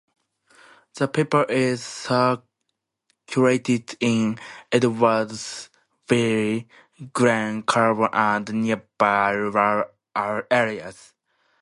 The 0.95 1.07
paper 1.07 1.43
is 1.43 1.83
circulated 1.85 3.95
in 3.99 4.39
Edwardsville, 4.71 6.65
Glen 7.13 7.61
Carbon, 7.61 8.09
and 8.11 8.51
nearby 8.63 9.29
rural 9.33 9.91
areas. 10.15 11.13